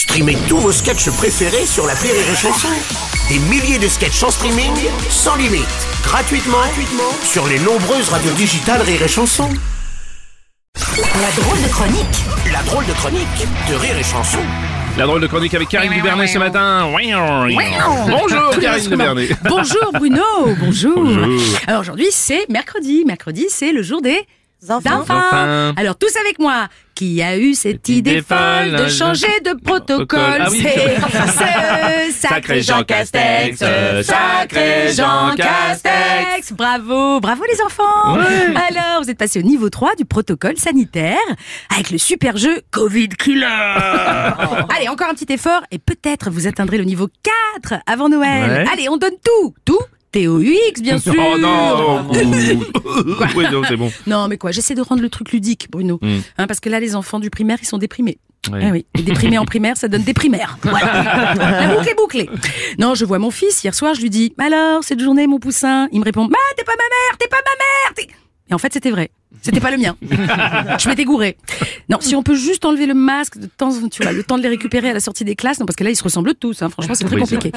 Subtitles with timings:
[0.00, 2.68] Streamez tous vos sketchs préférés sur la Rire et Chanson.
[3.28, 4.72] Des milliers de sketchs en streaming,
[5.10, 5.66] sans limite,
[6.02, 9.50] gratuitement, gratuitement sur les nombreuses radios digitales Rire et Chanson.
[10.74, 14.38] La drôle de chronique La drôle de chronique de Rire et Chanson.
[14.96, 16.88] La drôle de chronique avec Karine Dubernet ce matin.
[18.08, 19.28] Bonjour Karine Dubernet.
[19.44, 20.22] Bonjour Bruno,
[20.60, 20.94] bonjour.
[20.96, 21.40] Bonjour.
[21.66, 23.04] Alors aujourd'hui c'est mercredi.
[23.06, 24.18] Mercredi c'est le jour des
[24.68, 25.00] enfants.
[25.00, 25.72] Enfants.
[25.76, 26.68] Alors tous avec moi.
[26.94, 30.38] Qui a eu cette idée, folle de changer de protocole?
[30.38, 30.62] Ah oui.
[30.62, 33.58] C'est ce sacré Jean Castex,
[34.02, 36.52] sacré Jean Castex.
[36.52, 38.16] Bravo, bravo les enfants.
[38.18, 38.54] Ouais.
[38.54, 41.16] Alors vous êtes passés au niveau 3 du protocole sanitaire
[41.74, 43.46] avec le super jeu Covid Killer.
[43.46, 47.08] Allez, encore un petit effort et peut-être vous atteindrez le niveau
[47.62, 48.50] 4 avant Noël.
[48.50, 48.64] Ouais.
[48.70, 49.80] Allez, on donne tout, tout.
[50.12, 51.14] TOUX, bien sûr.
[51.16, 53.92] Oh non Oui, non, c'est bon.
[54.06, 55.98] Non, mais quoi, j'essaie de rendre le truc ludique, Bruno.
[56.02, 56.18] Mm.
[56.38, 58.18] Hein, parce que là, les enfants du primaire, ils sont déprimés.
[58.50, 58.60] Ouais.
[58.64, 60.56] Ah oui, et déprimés en primaire, ça donne des primaires.
[60.62, 61.34] Voilà.
[61.34, 62.30] La boucle est bouclée.
[62.78, 65.88] Non, je vois mon fils, hier soir, je lui dis, alors, cette journée, mon poussin
[65.92, 68.08] Il me répond, bah, t'es pas ma mère, t'es pas ma mère
[68.48, 69.10] Et en fait, c'était vrai.
[69.42, 69.96] C'était pas le mien.
[70.02, 71.36] Je m'étais gouré.
[71.88, 74.42] Non, si on peut juste enlever le masque de temps, tu vois, le temps de
[74.42, 76.62] les récupérer à la sortie des classes, non, parce que là, ils se ressemblent tous,
[76.62, 76.68] hein.
[76.68, 77.52] Franchement, c'est très compliqué.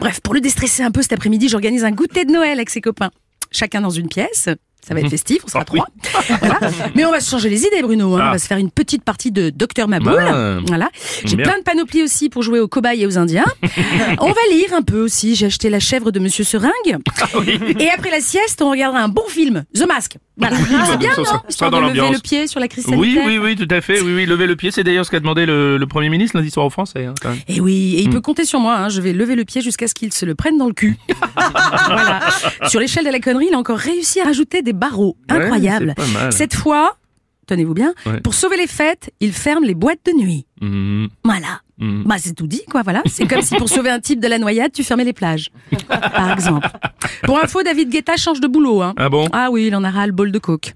[0.00, 2.80] Bref, pour le déstresser un peu cet après-midi, j'organise un goûter de Noël avec ses
[2.80, 3.10] copains.
[3.52, 4.48] Chacun dans une pièce.
[4.86, 5.80] Ça va être festif, on sera Ah, oui.
[5.80, 6.36] trois.
[6.40, 6.58] Voilà.
[6.94, 8.14] Mais on va se changer les idées, Bruno.
[8.16, 8.20] hein.
[8.22, 8.28] Ah.
[8.28, 10.18] On va se faire une petite partie de Docteur Maboul.
[10.18, 10.58] Ah.
[10.66, 10.88] Voilà.
[11.24, 13.44] J'ai plein de panoplies aussi pour jouer aux cobayes et aux Indiens.
[14.20, 15.34] on va lire un peu aussi.
[15.36, 16.72] J'ai acheté La chèvre de Monsieur Seringue.
[17.20, 17.26] Ah
[17.78, 20.16] Et après la sieste, on regardera un bon film, The Mask.
[20.38, 20.56] Voilà.
[20.90, 23.24] C'est bien, ça, non ça dans de lever le pied sur la crise Oui, sanitaire.
[23.26, 24.00] oui, oui, tout à fait.
[24.00, 26.50] Oui, oui, lever le pied, c'est d'ailleurs ce qu'a demandé le, le Premier ministre lundi
[26.50, 27.04] soir aux Français.
[27.04, 27.38] hein, quand même.
[27.48, 27.98] Et oui, Hmm.
[27.98, 28.76] et il peut compter sur moi.
[28.78, 28.88] hein.
[28.88, 30.96] Je vais lever le pied jusqu'à ce qu'il se le prenne dans le cul.
[31.36, 32.20] voilà.
[32.68, 35.16] Sur l'échelle de la connerie, il a encore réussi à rajouter des barreaux.
[35.30, 35.94] Ouais, Incroyable.
[36.14, 36.32] mal.
[36.32, 36.96] Cette fois,
[37.46, 38.20] tenez-vous bien, Ouais.
[38.20, 40.46] pour sauver les fêtes, il ferme les boîtes de nuit.
[40.60, 41.60] Mhm, Voilà.
[41.78, 42.04] mhm.
[42.04, 43.02] Bah, c'est tout dit, quoi, voilà.
[43.06, 45.50] C'est comme si pour sauver un type de la noyade, tu fermais les plages.
[45.88, 46.68] Par exemple.
[47.24, 48.94] Pour info, David Guetta change de boulot, hein.
[48.96, 49.26] Ah bon?
[49.32, 50.72] Ah oui, il en a ras le bol de coke.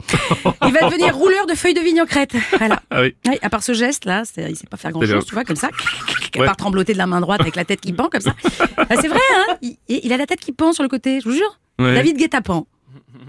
[0.67, 2.35] Il va devenir rouleur de feuilles de vigne en crête.
[2.59, 2.83] Voilà.
[2.91, 3.15] Ah oui.
[3.29, 5.15] Oui, à part ce geste-là, c'est- il sait pas faire grand bien.
[5.15, 5.69] chose, tu vois, comme ça.
[5.69, 6.47] À Ouais.
[6.47, 8.35] part trembloter de la main droite avec la tête qui pend, comme ça.
[8.91, 11.29] Ah, c'est vrai, hein il, il a la tête qui pend sur le côté, je
[11.29, 11.59] vous jure.
[11.79, 11.95] Ouais.
[11.95, 12.67] David Guetta pend.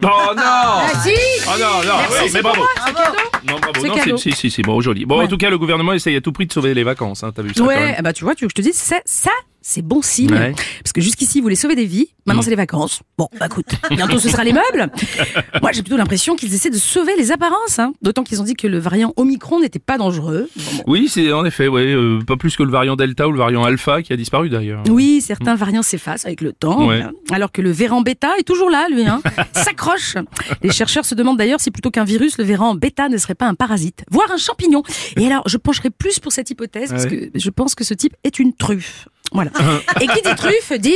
[0.03, 1.12] Oh non Ah si
[1.47, 2.62] Oh non, non, Merci, oui, c'est mais pour bravo.
[2.62, 3.51] moi, c'est.
[3.51, 3.73] Non, bravo.
[3.81, 4.18] C'est Non, cadeau.
[4.18, 5.06] c'est, si, si, si, bon, joli.
[5.06, 5.25] Bon, Ouais.
[5.25, 7.44] en tout cas, le gouvernement essaye à tout prix de sauver les vacances, hein, t'as
[7.44, 8.75] vu ça quand Ouais, même ah bah tu vois, tu veux que je te dise,
[8.78, 9.31] ça, ça
[9.68, 10.31] c'est bon signe.
[10.31, 10.53] Ouais.
[10.84, 13.02] Parce que jusqu'ici, ils voulaient sauver des vies, maintenant c'est les vacances.
[13.18, 14.92] Bon, bah écoute, bientôt ce sera les meubles.
[15.62, 17.80] Moi, j'ai plutôt l'impression qu'ils essaient de sauver les apparences.
[17.80, 17.94] Hein.
[18.03, 20.48] D'autant qu'ils ont dit que le variant Omicron n'était pas dangereux.
[20.56, 20.84] Bon, bon.
[20.86, 23.64] Oui, c'est en effet, ouais, euh, pas plus que le variant Delta ou le variant
[23.64, 24.84] Alpha qui a disparu d'ailleurs.
[24.88, 27.02] Oui, certains variants s'effacent avec le temps, Ouais.
[27.02, 29.08] hein, alors que le véran bêta est toujours là, lui.
[29.08, 29.20] Hein.
[29.53, 30.14] S'accroche.
[30.62, 33.47] Les chercheurs se demandent d'ailleurs si plutôt qu'un virus, le véran bêta ne serait pas
[33.47, 34.84] un parasite, voire un champignon.
[35.18, 38.14] Et alors, je pencherai plus pour cette hypothèse, parce que je pense que ce type
[38.24, 39.08] est une truffe.
[39.31, 39.52] Voilà.
[40.02, 40.94] Et qui dit truffe dit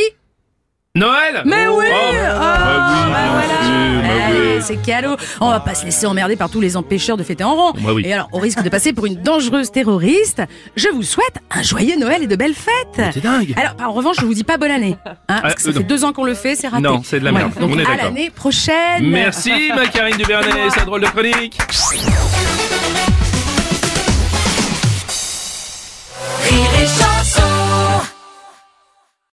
[0.95, 4.01] Noël Mais oui Oh, Oh, bah oui, bah voilà.
[4.01, 4.61] bah oui.
[4.61, 5.15] C'est cadeau.
[5.39, 7.73] On va pas se laisser emmerder par tous les empêcheurs de fêter en rond.
[7.79, 8.03] Bah oui.
[8.05, 10.41] Et alors, au risque de passer pour une dangereuse terroriste,
[10.75, 13.11] je vous souhaite un joyeux Noël et de belles fêtes.
[13.13, 14.97] C'est dingue Alors, en revanche, je vous dis pas bonne année.
[15.29, 15.85] Hein, parce que ça euh, fait non.
[15.87, 16.81] deux ans qu'on le fait, c'est raté.
[16.83, 17.53] Non, c'est de la merde.
[17.59, 19.07] Donc, On est à l'année prochaine.
[19.07, 21.57] Merci, ma Karine Dubernet, sa drôle de chronique.